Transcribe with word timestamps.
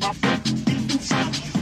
Stop. 0.00 1.59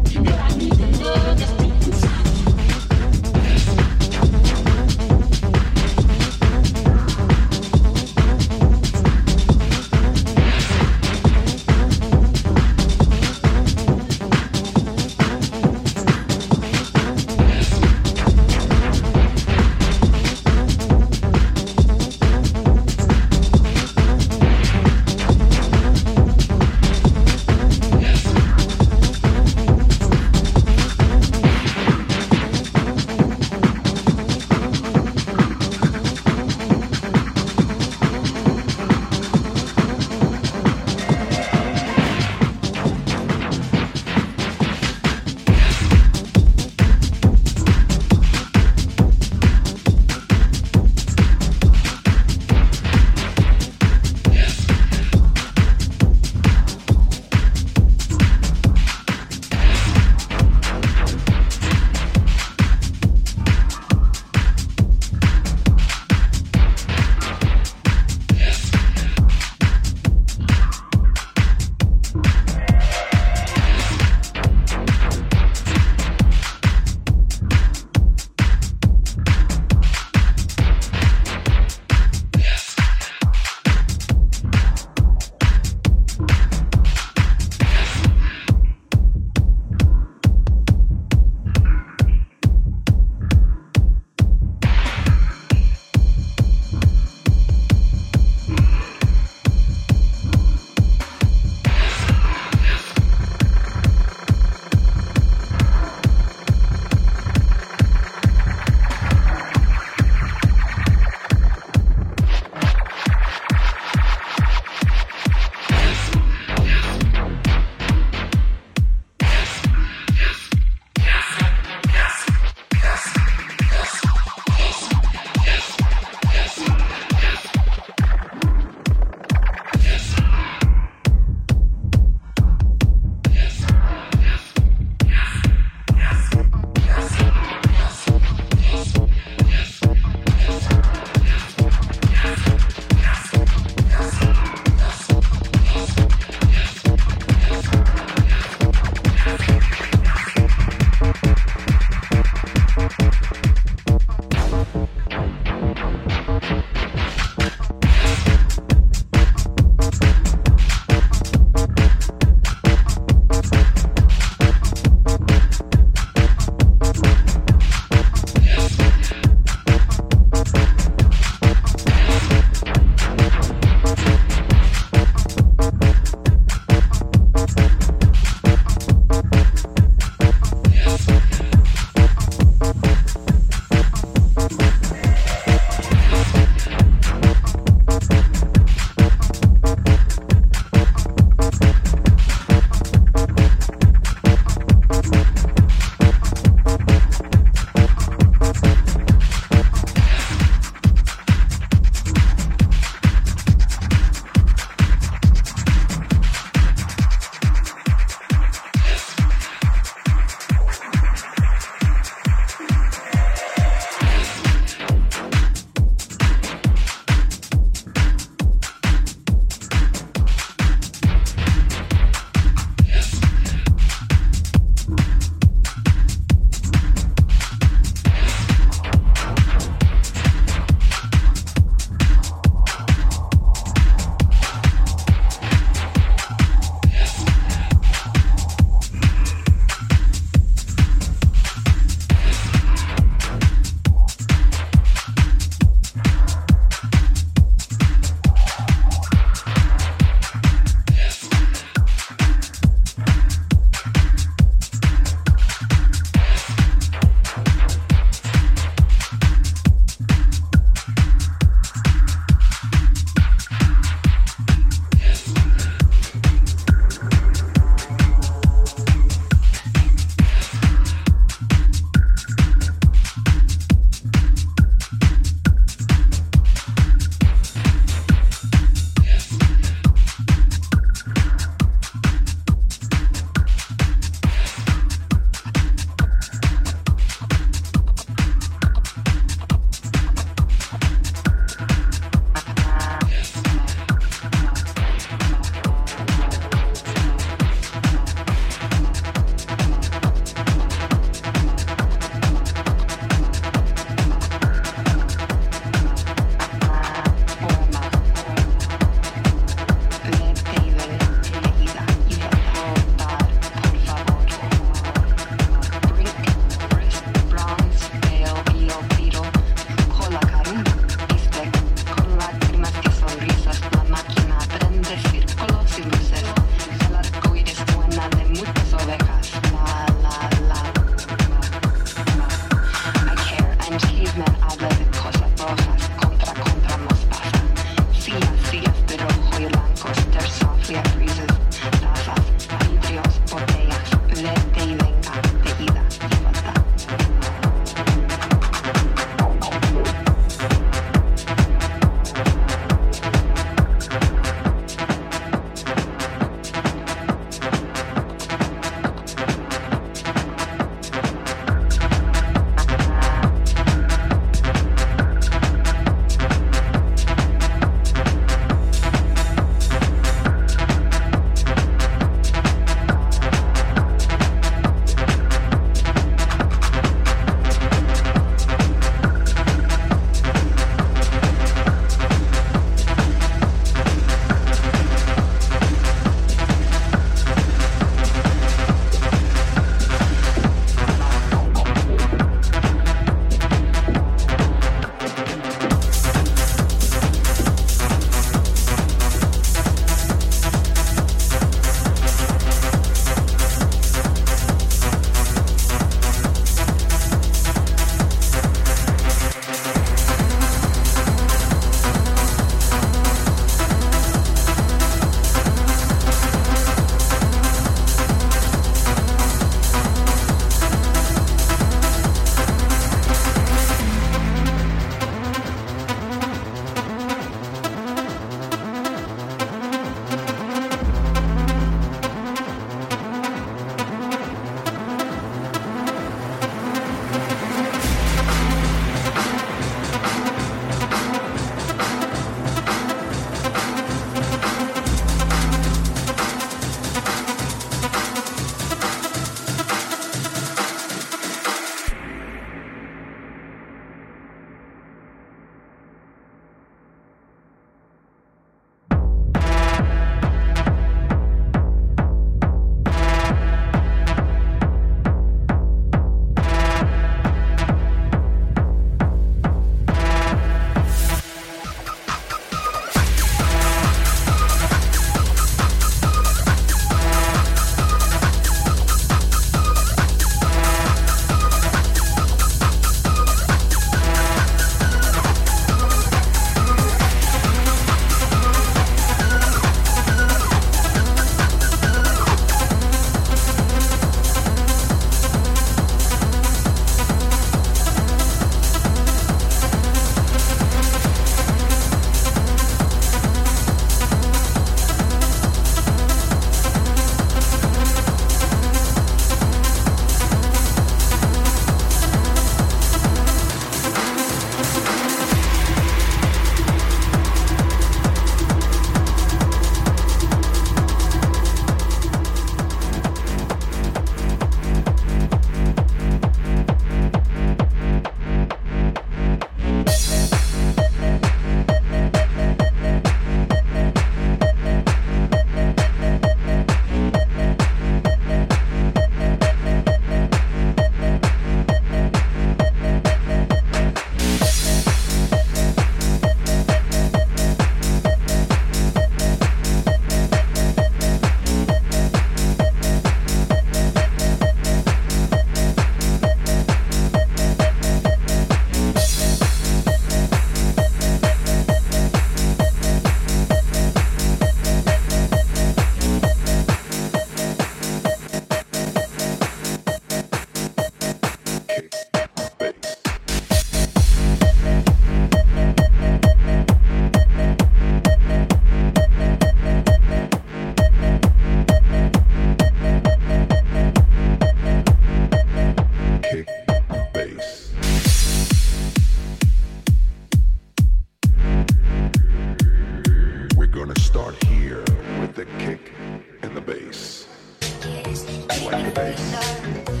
night. 599.19 600.00